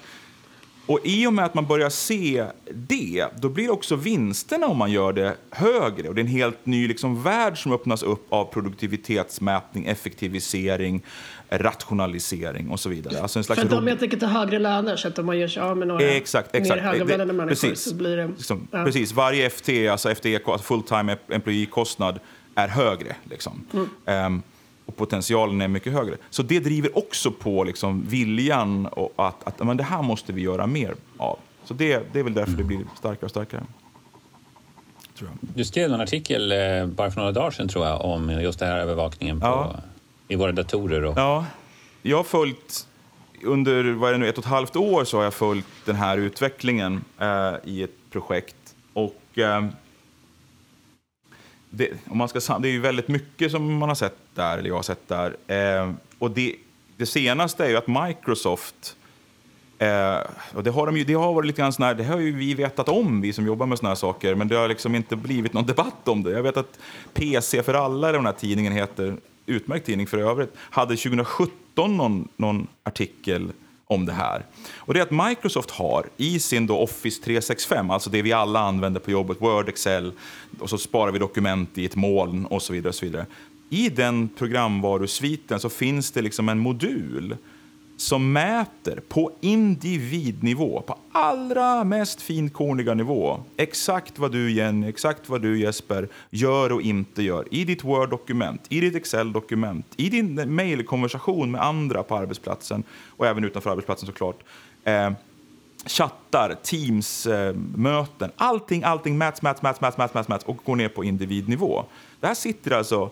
[0.86, 4.92] Och i och med att man börjar se det, då blir också vinsterna om man
[4.92, 6.10] gör det högre.
[6.10, 11.04] Och det är en helt ny liksom, värld som öppnas upp av produktivitetsmätning, effektivisering,
[11.50, 13.22] rationalisering och så vidare.
[13.22, 15.40] Alltså en slags För att de helt enkelt har högre löner, så att om man
[15.40, 16.82] gör sig av med några exakt, exakt.
[16.82, 17.90] mer högavlönade människor precis.
[17.90, 18.28] så blir det...
[18.28, 18.86] Liksom, ja.
[18.86, 22.20] Precis, varje FT, alltså FTE, full-time employee-kostnad,
[22.56, 23.16] är högre.
[23.24, 23.66] Liksom.
[23.74, 24.26] Mm.
[24.26, 24.44] Um,
[24.94, 26.18] och potentialen är mycket högre.
[26.30, 30.42] Så det driver också på liksom, viljan och att, att men det här måste vi
[30.42, 31.40] göra mer av.
[31.64, 32.62] Så det, det är väl därför mm.
[32.62, 33.64] det blir starkare och starkare.
[35.40, 38.66] Du skrev en artikel eh, bara för några dagar sedan tror jag om just det
[38.66, 39.76] här övervakningen på ja
[40.28, 41.06] i våra datorer?
[41.06, 41.18] Och...
[41.18, 41.46] Ja,
[42.02, 42.88] jag har följt
[43.44, 45.96] under vad är det nu, ett och ett halvt år så har jag följt den
[45.96, 48.76] här utvecklingen eh, i ett projekt.
[48.94, 49.66] Och eh,
[51.70, 54.70] det, om man ska, det är ju väldigt mycket som man har sett där, eller
[54.70, 55.36] jag har sett där.
[55.48, 56.56] Eh, och det,
[56.98, 58.96] det senaste är ju att Microsoft
[59.84, 60.22] Eh,
[60.54, 62.32] och det har, de ju, det har varit lite grann sån här, det har ju
[62.32, 65.16] vi vetat om, vi som jobbar med såna här saker, men det har liksom inte
[65.16, 66.32] blivit någon debatt om det.
[66.32, 66.80] Jag vet att
[67.14, 72.28] PC för alla, eller den här tidningen heter, utmärkt tidning för övrigt, hade 2017 någon,
[72.38, 73.52] någon artikel
[73.88, 74.46] om det här.
[74.76, 78.60] Och det är att Microsoft har i sin då Office 365, alltså det vi alla
[78.60, 80.12] använder på jobbet, Word, Excel,
[80.60, 82.90] och så sparar vi dokument i ett moln och så vidare.
[82.90, 83.26] Och så vidare.
[83.74, 87.38] I den programvarusviten så finns det liksom en modul
[87.98, 95.42] som mäter på individnivå, på allra mest finkorniga nivå, exakt vad du Jenny, exakt vad
[95.42, 101.52] du Jesper gör och inte gör i ditt Word-dokument, i ditt Excel-dokument, i din mailkonversation
[101.52, 104.40] med andra på arbetsplatsen och även utanför arbetsplatsen såklart.
[104.84, 105.12] Eh,
[105.86, 110.90] chattar, Teams-möten, eh, allting, allting mäts, mäts, mäts, mäts, mäts, mäts, mäts och går ner
[110.90, 111.86] på individnivå.
[112.20, 113.10] Det här sitter alltså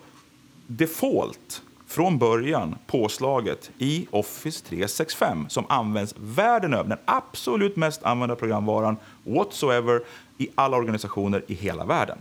[0.77, 6.89] default från början påslaget i Office 365 som används världen över.
[6.89, 10.01] Den absolut mest använda programvaran whatsoever
[10.37, 12.17] i alla organisationer i hela världen.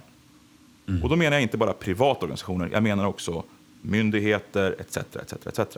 [0.89, 1.03] Mm.
[1.03, 3.45] Och då menar jag inte bara privata organisationer, jag menar också
[3.83, 4.97] myndigheter etc.
[4.97, 5.77] etc, etc.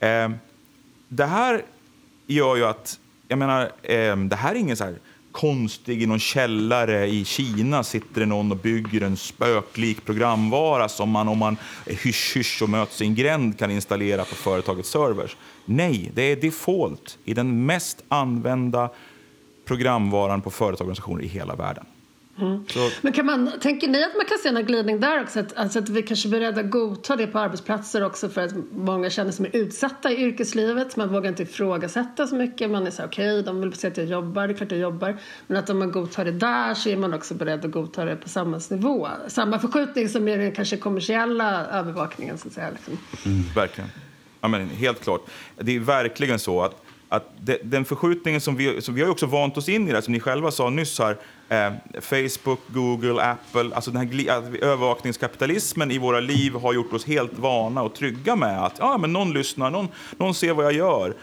[0.00, 0.30] Eh,
[1.08, 1.62] det här
[2.26, 4.94] gör ju att, jag menar, eh, det här är ingen så här
[5.32, 11.10] konstig i någon källare i Kina sitter det någon och bygger en spöklik programvara som
[11.10, 15.36] man om man är hysch-hysch och möts i en gränd kan installera på företagets servers.
[15.64, 18.90] Nej, det är default i den mest använda
[19.64, 21.84] programvaran på företagsorganisationer i hela världen.
[22.38, 22.64] Mm.
[23.00, 25.40] Men kan man, tänker ni att man kan se en glidning där också?
[25.40, 28.52] Att, alltså att vi kanske är beredda att godta det på arbetsplatser också för att
[28.72, 30.96] många känner sig utsatta i yrkeslivet.
[30.96, 32.70] Man vågar inte ifrågasätta så mycket.
[32.70, 34.80] Man är så okej, okay, de vill se att jag jobbar, det är klart jag
[34.80, 35.16] jobbar.
[35.46, 38.16] Men att om man godtar det där så är man också beredd att godta det
[38.16, 39.08] på samhällsnivå.
[39.28, 42.70] Samma förskjutning som i den kanske kommersiella övervakningen så att säga.
[42.70, 42.98] Liksom.
[43.26, 43.90] Mm, verkligen.
[44.40, 45.26] Ja, men helt klart.
[45.56, 49.26] Det är verkligen så att att de, den förskjutningen som vi, som vi har också
[49.26, 51.16] vant oss in i, det, som ni själva sa nyss här,
[51.48, 57.38] eh, Facebook, Google, Apple, alltså den här övervakningskapitalismen i våra liv har gjort oss helt
[57.38, 61.14] vana och trygga med att ja, men någon lyssnar, någon, någon ser vad jag gör.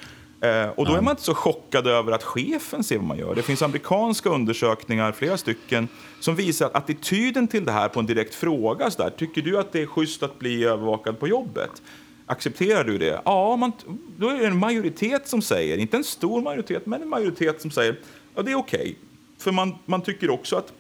[0.42, 3.36] Eh, och då är man inte så chockad över att chefen ser vad man gör.
[3.36, 5.88] Det finns amerikanska undersökningar, flera stycken,
[6.20, 9.60] som visar att attityden till det här på en direkt fråga, så där, tycker du
[9.60, 11.82] att det är schysst att bli övervakad på jobbet?
[12.30, 13.22] Accepterar du det?
[13.26, 13.72] Ja, man,
[14.18, 17.72] då är det en majoritet som säger, inte en stor majoritet, men en majoritet som
[17.72, 18.00] säger
[18.36, 18.80] ja, det är okej.
[18.80, 18.96] Okay.
[19.38, 20.74] För man, man tycker också att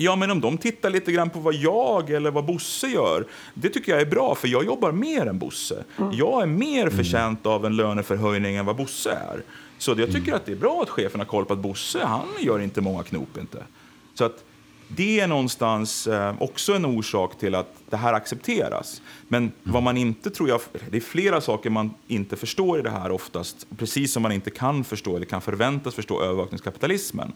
[0.00, 3.68] Ja, men om de tittar lite grann på vad jag eller vad Bosse gör, det
[3.68, 5.84] tycker jag är bra, för jag jobbar mer än Bosse.
[5.98, 6.12] Mm.
[6.12, 6.96] Jag är mer mm.
[6.96, 9.42] förtjänt av en löneförhöjning än vad Bosse är.
[9.78, 10.34] Så jag tycker mm.
[10.34, 13.02] att det är bra att chefen har koll på att Bosse, han gör inte många
[13.02, 13.62] knop inte.
[14.14, 14.44] Så att
[14.88, 19.02] det är någonstans eh, också en orsak till att det här accepteras.
[19.28, 22.90] Men vad man inte tror jag, det är flera saker man inte förstår i det
[22.90, 27.32] här oftast, precis som man inte kan förstå eller kan förväntas förstå övervakningskapitalismen.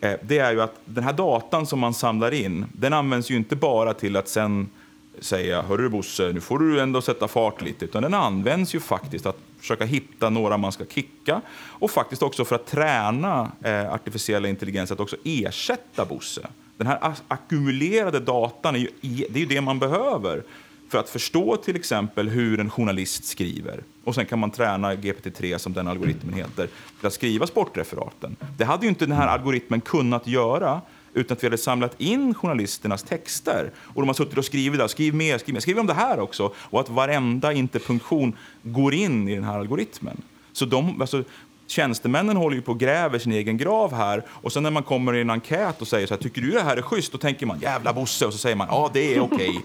[0.00, 3.36] Eh, det är ju att den här datan som man samlar in, den används ju
[3.36, 4.68] inte bara till att sen
[5.18, 9.26] säga hörru Bosse, nu får du ändå sätta fart lite, utan den används ju faktiskt
[9.26, 14.48] att försöka hitta några man ska kicka och faktiskt också för att träna eh, artificiella
[14.48, 16.46] intelligens att också ersätta Bosse.
[16.76, 20.42] Den här ackumulerade datan är ju, det är ju det man behöver
[20.88, 23.82] för att förstå till exempel hur en journalist skriver.
[24.04, 26.68] Och sen kan man träna GPT-3, som den algoritmen heter,
[26.98, 28.36] till att skriva sportreferaten.
[28.58, 30.80] Det hade ju inte den här algoritmen kunnat göra
[31.14, 33.70] utan att vi hade samlat in journalisternas texter.
[33.78, 36.20] Och de har suttit och skrivit där, skriv mer, skriv mer, skriv om det här
[36.20, 36.52] också.
[36.56, 40.22] Och att varenda interpunktion går in i den här algoritmen.
[40.52, 41.24] Så de, alltså,
[41.66, 44.22] tjänstemännen håller ju på och gräver sin egen grav här.
[44.28, 46.62] Och sen när man kommer i en enkät och säger så här, tycker du det
[46.62, 47.12] här är schysst?
[47.12, 48.26] Då tänker man, jävla Bosse.
[48.26, 49.48] Och så säger man, ja det är okej.
[49.48, 49.62] Okay.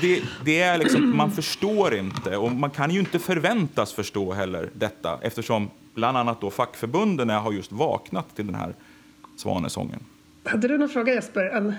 [0.00, 4.70] Det, det, är liksom, man förstår inte, och man kan ju inte förväntas förstå heller
[4.74, 8.74] detta eftersom bland annat då fackförbunden har just vaknat till den här
[9.36, 10.00] svanesången.
[10.44, 11.74] Hade du någon fråga Jesper?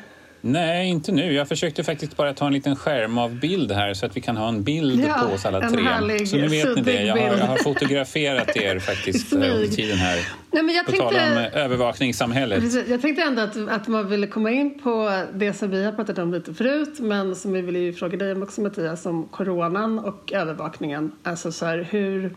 [0.47, 1.33] Nej, inte nu.
[1.33, 4.63] Jag försökte faktiskt bara ta en liten skärmavbild här så att vi kan ha en
[4.63, 5.83] bild ja, på oss alla tre.
[5.83, 7.03] Härlig, så nu vet ni det.
[7.03, 10.19] Jag har, jag har fotograferat er faktiskt eh, under tiden här.
[10.51, 12.89] Nej, men jag på tänkte, tal om eh, övervakningssamhället.
[12.89, 16.17] Jag tänkte ändå att, att man ville komma in på det som vi har pratat
[16.17, 20.33] om lite förut men som vi ville fråga dig om också Mattias om coronan och
[20.33, 21.11] övervakningen.
[21.23, 22.35] Alltså så här, hur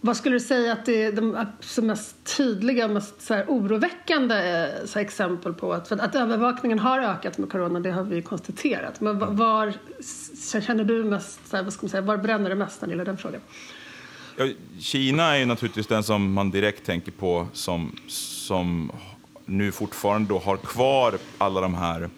[0.00, 1.46] vad skulle du säga att det är de
[1.86, 6.78] mest tydliga och mest så här, oroväckande eh, så här, exempel på att, att övervakningen
[6.78, 9.00] har ökat med corona, det har vi konstaterat.
[9.00, 9.72] Men var,
[10.60, 12.92] känner du mest, så här, vad ska man säga, var bränner det mest när det
[12.92, 13.40] gäller den frågan?
[14.36, 18.92] Ja, Kina är naturligtvis den som man direkt tänker på som, som
[19.44, 22.10] nu fortfarande då har kvar alla de här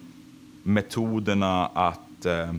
[0.63, 2.55] metoderna att eh, eh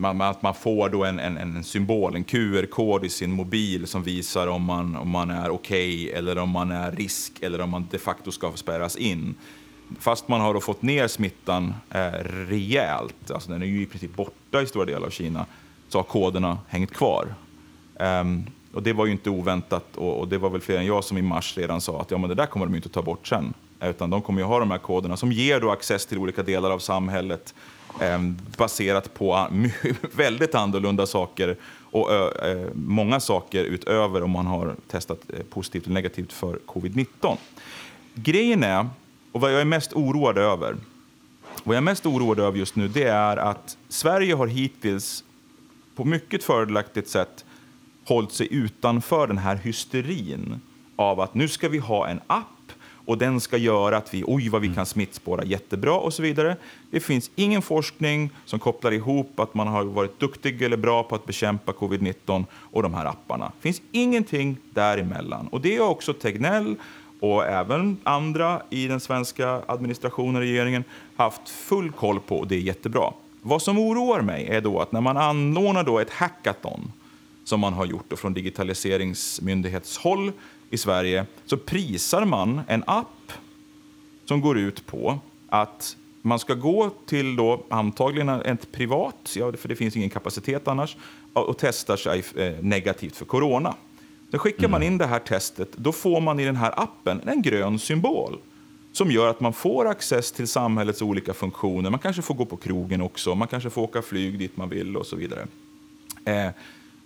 [0.00, 4.02] man, att man får då en, en, en symbol, en QR-kod i sin mobil som
[4.02, 7.70] visar om man, om man är okej okay, eller om man är risk eller om
[7.70, 9.34] man de facto ska spärras in.
[10.00, 12.10] Fast man har då fått ner smittan eh,
[12.48, 15.46] rejält, alltså den är ju i princip borta i stora delar av Kina,
[15.88, 17.34] så har koderna hängt kvar.
[18.00, 21.04] Um, och det var ju inte oväntat och, och, det var väl fler än jag
[21.04, 23.26] som i mars redan sa att ja, men det där kommer de inte ta bort
[23.26, 23.54] sen.
[23.80, 26.70] Utan de kommer ju ha de här koderna som ger då access till olika delar
[26.70, 27.54] av samhället
[28.00, 29.48] Ehm, baserat på
[30.16, 31.56] väldigt annorlunda saker
[31.90, 32.12] och
[32.46, 37.36] eh, många saker utöver om man har testat eh, positivt eller negativt för covid-19.
[38.14, 38.88] Grejen är,
[39.32, 40.76] och vad jag är mest oroad över,
[41.64, 45.24] vad jag är mest oroad över just nu det är att Sverige har hittills
[45.96, 47.44] på mycket fördelaktigt sätt
[48.04, 50.60] hållit sig utanför den här hysterin
[50.96, 52.57] av att nu ska vi ha en app
[53.08, 56.56] och den ska göra att vi, oj vad vi kan smittspåra jättebra och så vidare.
[56.90, 61.14] Det finns ingen forskning som kopplar ihop att man har varit duktig eller bra på
[61.14, 63.52] att bekämpa covid-19 och de här apparna.
[63.56, 65.48] Det finns ingenting däremellan.
[65.48, 66.76] Och det har också Tegnell
[67.20, 70.84] och även andra i den svenska administrationen och regeringen
[71.16, 73.12] haft full koll på och det är jättebra.
[73.42, 76.92] Vad som oroar mig är då att när man anordnar då ett hackathon
[77.44, 80.32] som man har gjort från digitaliseringsmyndighetshåll
[80.70, 83.32] i Sverige så prisar man en app
[84.24, 89.68] som går ut på att man ska gå till då antagligen ett privat, ja, för
[89.68, 90.96] det finns ingen kapacitet annars,
[91.32, 93.74] och testar sig eh, negativt för corona.
[94.30, 94.70] Då skickar mm.
[94.70, 98.38] man in det här testet, då får man i den här appen en grön symbol
[98.92, 101.90] som gör att man får access till samhällets olika funktioner.
[101.90, 104.96] Man kanske får gå på krogen också, man kanske får åka flyg dit man vill
[104.96, 105.46] och så vidare.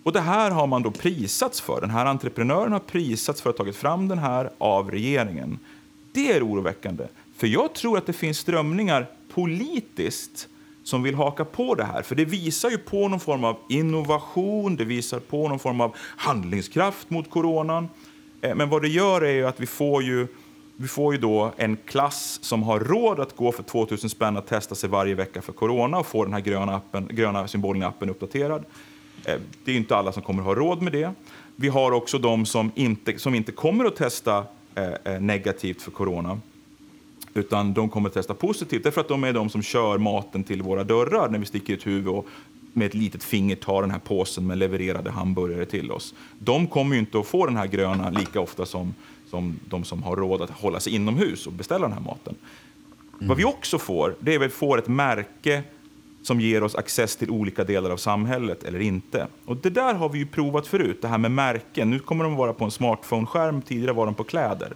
[0.03, 1.81] Och det här har man då prisats för.
[1.81, 5.59] Den här entreprenören har prisats för att ha tagit fram den här av regeringen.
[6.11, 7.07] Det är oroväckande.
[7.37, 10.47] För jag tror att det finns strömningar politiskt
[10.83, 12.01] som vill haka på det här.
[12.01, 15.95] För det visar ju på någon form av innovation, det visar på någon form av
[15.97, 17.89] handlingskraft mot coronan.
[18.41, 20.27] Eh, men vad det gör är att vi får ju
[20.75, 24.47] vi får ju då en klass som har råd att gå för 2000 spänn att
[24.47, 27.85] testa sig varje vecka för corona och få den här gröna, appen, gröna symbolen i
[27.85, 28.65] appen uppdaterad.
[29.25, 31.11] Eh, det är inte alla som kommer att ha råd med det.
[31.55, 36.39] Vi har också de som inte, som inte kommer att testa eh, negativt för corona
[37.33, 40.61] utan de kommer att testa positivt därför att de är de som kör maten till
[40.61, 42.27] våra dörrar när vi sticker ett huvud och
[42.73, 46.13] med ett litet finger tar den här påsen med levererade hamburgare till oss.
[46.39, 48.93] De kommer ju inte att få den här gröna lika ofta som,
[49.29, 52.35] som de som har råd att hålla sig inomhus och beställa den här maten.
[53.13, 53.27] Mm.
[53.27, 55.63] Vad vi också får, det är att vi får ett märke
[56.23, 59.27] som ger oss access till olika delar av samhället eller inte.
[59.45, 61.89] Och Det där har vi ju provat förut, det här med märken.
[61.89, 64.73] Nu kommer de vara på en smartphone-skärm, tidigare var de på kläder.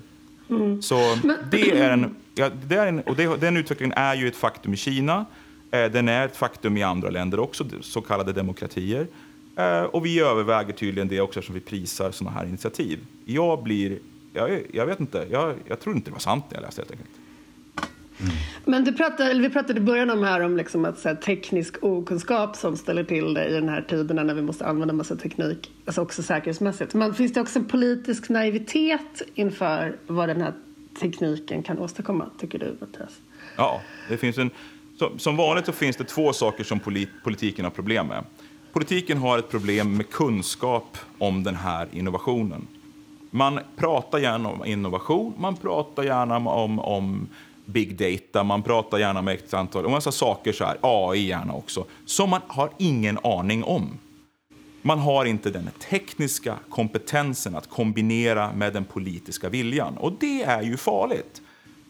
[0.49, 0.81] Mm.
[0.81, 1.17] Så
[1.51, 4.73] det är en, ja, det är en, och det, den utvecklingen är ju ett faktum
[4.73, 5.25] i Kina.
[5.71, 9.07] Eh, den är ett faktum i andra länder också, så kallade demokratier.
[9.55, 12.99] Eh, och vi överväger tydligen det också eftersom vi prisar sådana här initiativ.
[13.25, 13.99] Jag blir,
[14.33, 16.91] jag, jag vet inte, jag, jag tror inte det var sant när jag läste helt
[16.91, 17.09] enkelt.
[18.19, 18.33] Mm.
[18.67, 21.83] Men du pratade, vi pratade i början om, här om liksom att, så här, teknisk
[21.83, 25.71] okunskap som ställer till det i den här tiden när vi måste använda massa teknik,
[25.85, 26.93] alltså också säkerhetsmässigt.
[26.93, 30.53] Men finns det också en politisk naivitet inför vad den här
[31.01, 33.19] tekniken kan åstadkomma, tycker du Mattias?
[33.55, 34.49] Ja, det finns en,
[34.99, 38.23] som, som vanligt så finns det två saker som polit, politiken har problem med.
[38.73, 42.67] Politiken har ett problem med kunskap om den här innovationen.
[43.31, 47.27] Man pratar gärna om innovation, man pratar gärna om, om
[47.67, 51.53] big data, man pratar gärna med ett antal, och massa saker så här, AI gärna
[51.53, 53.99] också, som man har ingen aning om.
[54.81, 59.97] Man har inte den tekniska kompetensen att kombinera med den politiska viljan.
[59.97, 61.41] Och det är ju farligt.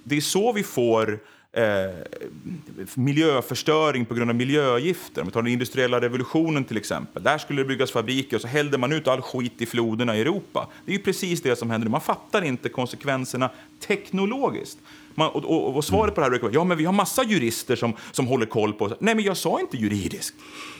[0.03, 1.19] Det är så vi får
[1.57, 1.89] eh,
[2.95, 5.21] miljöförstöring på grund av miljögifter.
[5.21, 7.23] Om vi tar den industriella revolutionen till exempel.
[7.23, 10.21] Där skulle det byggas fabriker och så hällde man ut all skit i floderna i
[10.21, 10.67] Europa.
[10.85, 11.89] Det är ju precis det som händer.
[11.89, 13.49] Man fattar inte konsekvenserna
[13.87, 14.77] teknologiskt.
[15.15, 17.23] Man, och, och, och, svaret på det här brukar vara ja men vi har massa
[17.23, 20.35] jurister som, som håller koll på Nej, men jag sa inte juridiskt.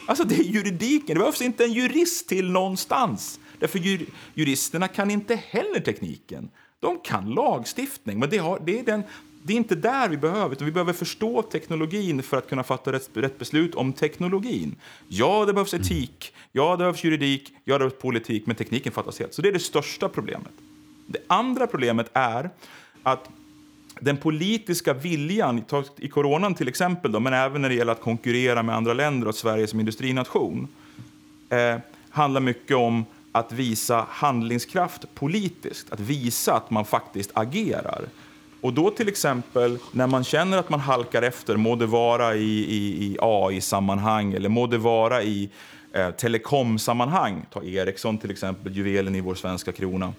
[0.08, 1.16] Alltså det är juridiken.
[1.16, 3.40] Det behövs inte en jurist till någonstans.
[3.60, 6.50] Därför jur, juristerna kan inte heller tekniken.
[6.80, 9.04] De kan lagstiftning, men det, har, det, är den,
[9.48, 12.92] det är inte där vi behöver, utan vi behöver förstå teknologin för att kunna fatta
[12.92, 14.76] rätt, rätt beslut om teknologin.
[15.08, 19.20] Ja, det behövs etik, ja, det behövs juridik, ja, det behövs politik, men tekniken fattas
[19.20, 19.34] helt.
[19.34, 20.52] Så det är det största problemet.
[21.06, 22.50] Det andra problemet är
[23.04, 23.30] att
[24.00, 25.64] den politiska viljan,
[25.98, 29.28] i coronan till exempel, då, men även när det gäller att konkurrera med andra länder
[29.28, 30.68] och Sverige som industrination,
[31.50, 31.78] eh,
[32.10, 38.06] handlar mycket om att visa handlingskraft politiskt, att visa att man faktiskt agerar.
[38.62, 42.64] Och då till exempel när man känner att man halkar efter, må det vara i,
[42.64, 45.50] i, i AI-sammanhang eller må det vara i
[45.94, 50.14] eh, telekomsammanhang, ta Ericsson till exempel, juvelen i vår svenska krona,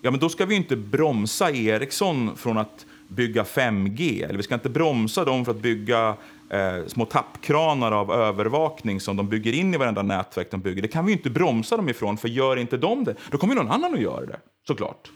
[0.00, 4.24] ja, men då ska vi inte bromsa Ericsson från att bygga 5G.
[4.24, 6.16] Eller vi ska inte bromsa dem för att bygga
[6.50, 10.82] eh, små tappkranar av övervakning som de bygger in i varenda nätverk de bygger.
[10.82, 13.70] Det kan vi inte bromsa dem ifrån, för gör inte de det, då kommer någon
[13.70, 15.10] annan att göra det, såklart.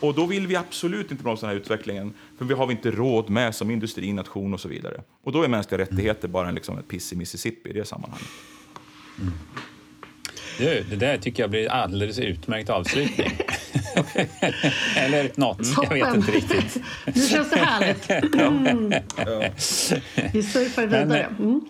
[0.00, 2.90] Och då vill vi absolut inte bromsa den här utvecklingen, för vi har vi inte
[2.90, 5.00] råd med som industrination och så vidare.
[5.24, 8.28] Och då är mänskliga rättigheter bara en, liksom, ett piss i Mississippi i det sammanhanget.
[9.20, 9.32] Mm.
[10.58, 13.26] Du, det där tycker jag blir alldeles utmärkt avslutning.
[14.96, 15.98] Eller nåt, Toppen.
[15.98, 16.82] jag vet inte riktigt.
[17.06, 18.10] nu känns det härligt.
[18.34, 18.92] Mm.
[19.16, 19.42] Ja.
[20.32, 21.28] Vi surfar vidare.
[21.38, 21.60] Mm.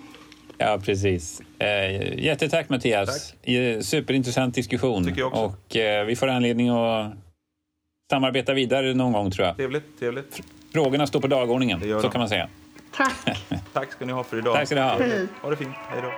[0.58, 1.42] Ja, precis.
[1.58, 3.30] Eh, jättetack Mattias.
[3.30, 3.84] Tack.
[3.84, 5.12] Superintressant diskussion.
[5.32, 7.23] Och eh, vi får anledning att
[8.14, 9.57] samarbeta vidare någon gång tror jag.
[9.57, 10.40] Trevligt, trevligt.
[10.72, 12.48] Frågorna står på dagordningen, så kan man säga.
[12.96, 13.38] Tack.
[13.72, 14.55] Tack ska ni ha för idag.
[14.55, 14.90] Tack ska ni ha.
[15.42, 15.74] Ha det fint.
[15.88, 16.12] Hej då.